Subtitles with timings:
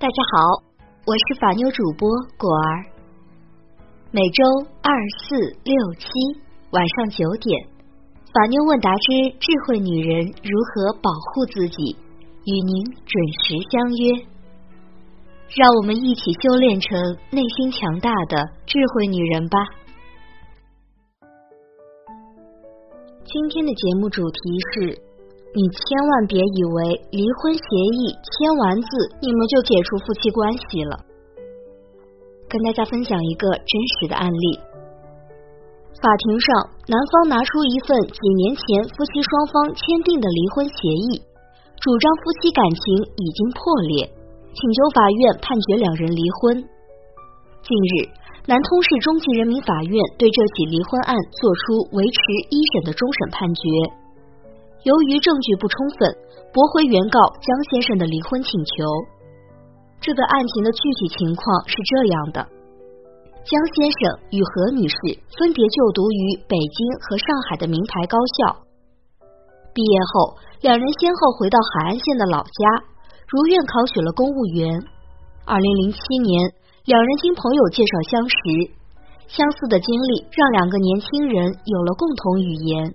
[0.00, 0.62] 大家好，
[1.06, 2.86] 我是法妞主播果儿。
[4.12, 4.44] 每周
[4.80, 5.34] 二、四、
[5.64, 6.06] 六、七
[6.70, 7.66] 晚上九点，
[8.32, 11.96] 法妞问答之智慧女人如何保护自己，
[12.46, 14.22] 与您准时相约。
[15.56, 18.36] 让我们一起修炼成内心强大的
[18.66, 19.58] 智慧女人吧。
[23.24, 24.38] 今天的节目主题
[24.72, 25.07] 是。
[25.56, 27.64] 你千万别以为离婚协
[27.96, 28.88] 议签完字，
[29.24, 31.00] 你们就解除夫妻关系了。
[32.48, 34.60] 跟大家分享一个真实的案例：
[36.04, 41.24] 法庭上，男方拿出一份几年前夫妻双方签订的离婚协议，
[41.80, 44.04] 主张夫妻感情已经破裂，
[44.52, 46.60] 请求法院判决两人离婚。
[47.64, 48.12] 近日，
[48.44, 52.20] 南通市中级人民法院对这起离婚案作出维持
[52.52, 53.64] 一审的终审判决。
[54.84, 56.16] 由于证据不充分，
[56.52, 58.72] 驳回原告江先生的离婚请求。
[60.00, 62.46] 这个案情的具体情况是这样的：
[63.42, 64.96] 江先生与何女士
[65.36, 68.62] 分别就读于北京和上海的名牌高校，
[69.74, 72.62] 毕业后两人先后回到海岸县的老家，
[73.26, 74.78] 如愿考取了公务员。
[75.44, 76.52] 二零零七年，
[76.84, 78.36] 两人经朋友介绍相识，
[79.26, 82.94] 相似的经历让两个年轻人有了共同语言。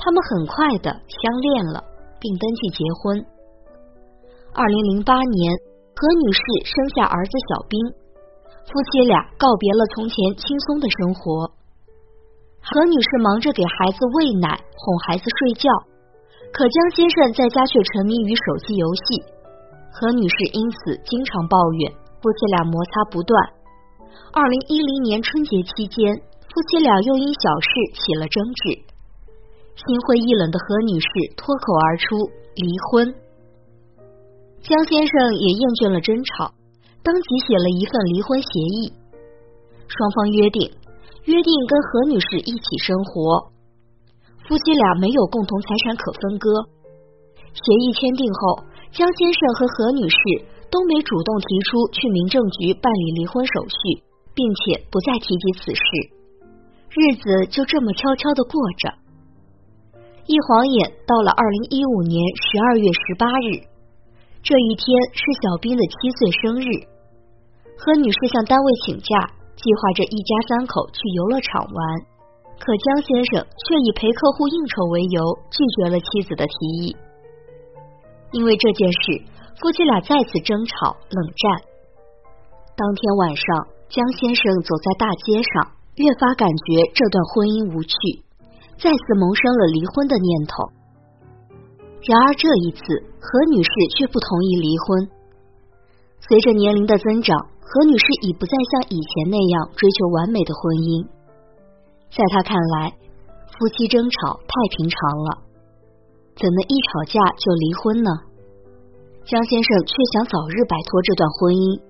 [0.00, 1.84] 他们很快的相恋了，
[2.18, 3.20] 并登记结婚。
[4.56, 5.52] 二零零八年，
[5.94, 7.76] 何女士生下儿子小兵，
[8.64, 11.52] 夫妻俩告别了从前轻松的生活。
[12.64, 15.68] 何女士忙着给孩子喂奶、哄孩子睡觉，
[16.50, 19.20] 可江先生在家却沉迷于手机游戏。
[19.92, 23.36] 何女士因此经常抱怨，夫妻俩摩擦不断。
[24.32, 26.16] 二零一零年春节期间，
[26.48, 27.68] 夫妻俩又因小事
[28.00, 28.89] 起了争执。
[29.76, 32.04] 心灰意冷的何女士脱口而出
[32.54, 33.14] 离婚，
[34.60, 36.52] 江先生也厌倦了争吵，
[37.02, 38.92] 当即写了一份离婚协议，
[39.88, 40.68] 双方约定
[41.24, 43.48] 约定跟何女士一起生活，
[44.44, 46.48] 夫妻俩没有共同财产可分割。
[47.50, 50.16] 协议签订后，江先生和何女士
[50.70, 54.04] 都没主动提出去民政局办理离婚手续，
[54.34, 55.82] 并且不再提及此事，
[56.92, 58.92] 日子就这么悄悄的过着。
[60.26, 63.64] 一晃眼到了二零一五年十二月十八日，
[64.42, 64.86] 这一天
[65.16, 66.68] 是小兵的七岁生日。
[67.78, 71.80] 何女士向单位请假，计划着一家三口去游乐场玩，
[72.60, 75.20] 可江先生却以陪客户应酬为由，
[75.50, 76.96] 拒绝了妻子的提议。
[78.32, 79.24] 因为这件事，
[79.58, 81.64] 夫妻俩再次争吵冷战。
[82.76, 83.44] 当天晚上，
[83.88, 88.29] 江先生走在大街上，越发感觉这段婚姻无趣。
[88.80, 90.72] 再次萌生了离婚的念头，
[92.08, 92.80] 然而这一次
[93.20, 95.08] 何女士却不同意离婚。
[96.24, 101.04] 随着年龄的增长，何女士已不再像以前那样追求完美的婚姻。
[102.08, 102.96] 在她看来，
[103.52, 104.96] 夫妻争吵太平常
[105.28, 105.44] 了，
[106.40, 108.10] 怎能一吵架就离婚呢？
[109.28, 111.80] 江先生却想早日摆脱这段婚姻。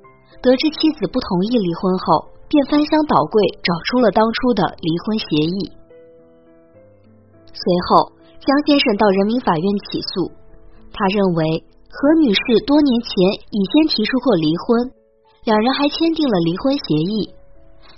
[0.43, 5.80] 得知妻子不同意离婚后，便翻箱倒柜找出了当初的离婚协议。
[7.61, 10.33] 随后，江先生到人民法院起诉。
[10.97, 11.61] 他认为
[11.93, 13.13] 何女士多年前
[13.53, 14.89] 已先提出过离婚，
[15.45, 17.29] 两人还签订了离婚协议。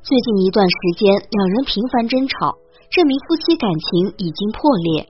[0.03, 2.59] 最近一段时间，两人频繁争吵，
[2.91, 5.07] 证明夫妻感情已经破裂，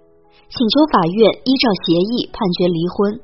[0.53, 1.17] 请求法院
[1.49, 3.21] 依照协议判决离婚。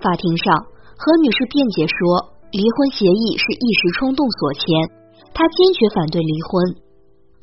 [0.00, 0.56] 法庭上，
[0.96, 4.88] 何女士辩解说，离婚协议是一时冲动所签，
[5.36, 6.80] 她坚决反对离婚。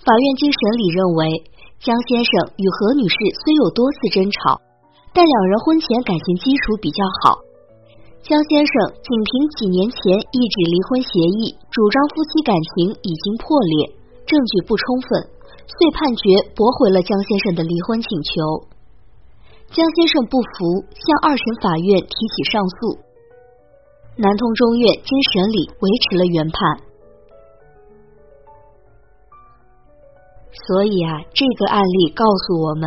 [0.02, 1.46] 法院经审理认为。
[1.82, 4.62] 江先生与何女士虽有多次争吵，
[5.18, 7.42] 但两人婚前感情基础比较好。
[8.22, 11.10] 江先生仅凭几年前一纸离婚协
[11.42, 13.98] 议，主张夫妻感情已经破裂，
[14.30, 15.26] 证据不充分，
[15.66, 18.70] 遂判决驳回了江先生的离婚请求。
[19.74, 23.02] 江先生不服，向二审法院提起上诉。
[24.22, 26.91] 南通中院经审理，维持了原判。
[30.52, 32.84] 所以啊，这个案例告诉我们，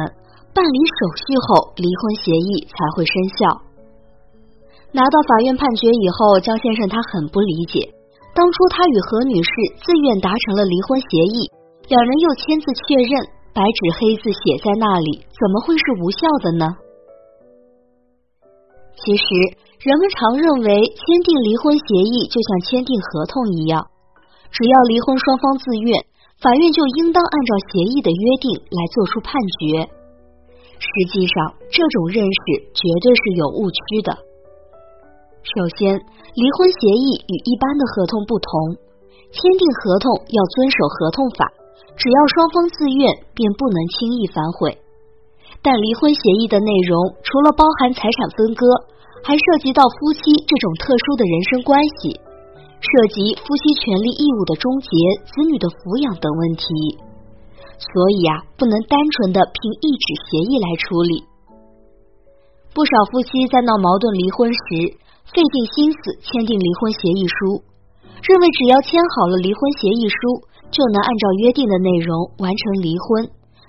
[0.53, 3.65] 办理手续后，离婚协议才会生效。
[4.93, 7.89] 拿到法院判决以后，焦先生他很不理解，
[8.37, 9.51] 当初他与何女士
[9.81, 11.51] 自愿达成了离婚协议，
[11.89, 13.27] 两人又签字确认，
[13.57, 16.69] 白纸黑字写在那里，怎么会是无效的呢？
[19.01, 19.25] 其实，
[19.81, 23.89] 人们常认为签订离婚协议就像签订合同一样，
[24.53, 26.05] 只要离婚双方自愿。
[26.43, 29.87] 法院就应当按照协议的约定来做出判决。
[30.79, 32.43] 实际上，这种认识
[32.75, 34.13] 绝对是有误区的。
[35.45, 38.77] 首先，离婚协议与一般的合同不同，
[39.33, 41.49] 签订合同要遵守合同法，
[41.97, 44.77] 只要双方自愿，便不能轻易反悔。
[45.63, 48.67] 但离婚协议的内容除了包含财产分割，
[49.25, 52.21] 还涉及到夫妻这种特殊的人生关系，
[52.85, 54.89] 涉及夫妻权利义务的终结、
[55.25, 56.65] 子女的抚养等问题。
[57.81, 61.25] 所以啊，不能单纯的凭一纸协议来处理。
[62.77, 65.01] 不少夫妻在闹矛盾离婚时。
[65.25, 67.65] 费尽心思签订离婚协议书，
[68.23, 73.25] 认为只要签好了离婚协议书，就能按照约定的内容完成离婚、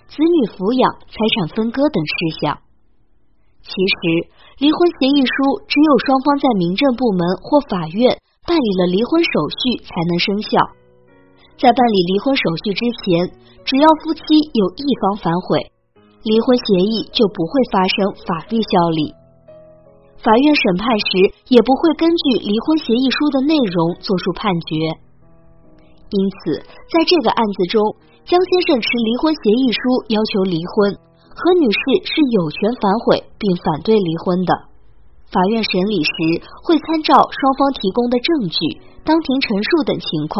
[0.06, 2.13] 子女抚养、财产分割等事
[2.44, 2.59] 项。
[3.63, 4.29] 其实，
[4.59, 5.33] 离婚协议书
[5.65, 10.50] 只有双方在民政部门或法院办理了离婚手续才能生效。
[11.57, 13.31] 在办理离婚手续之前，
[13.65, 14.21] 只要夫妻
[14.53, 15.71] 有一方反悔，
[16.24, 19.13] 离婚协议就不会发生法律效力。
[20.21, 21.06] 法院审判时
[21.50, 24.74] 也不会根据离婚协议书的内容作出判决，
[26.09, 27.81] 因此在这个案子中，
[28.25, 30.98] 江先生持离婚协议书要求离婚，
[31.30, 34.75] 何女士是有权反悔并反对离婚的。
[35.31, 36.12] 法院审理时
[36.63, 38.57] 会参照双方提供的证据、
[39.04, 40.39] 当庭陈述等情况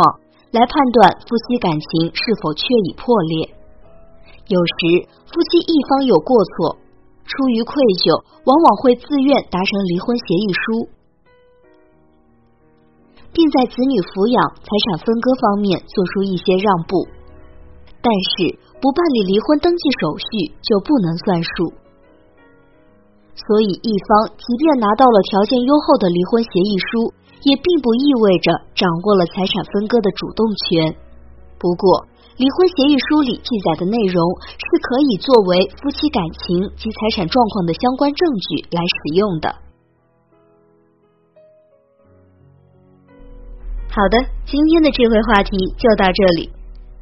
[0.52, 3.50] 来判断夫妻感情是否确已破裂。
[4.48, 6.78] 有时夫妻一方有过错。
[7.26, 7.74] 出于愧
[8.06, 10.86] 疚，往往会自愿达成离婚协议书，
[13.34, 17.10] 并在子女抚养、财产分割方面做出一些让步。
[17.98, 21.74] 但是，不办理离婚登记手续就不能算数。
[23.36, 30.96] 所以，一方即便拿到了条件优厚的离婚协议书，也并不意味着掌握了财产分割的主动权。
[31.60, 34.24] 不过，离婚协议书里记载的内容
[34.56, 39.56] 是可以作为夫妻感情及财产状况的相关证据来使用的。
[43.92, 44.16] 好的，
[44.46, 46.55] 今天的智慧话题就到这里。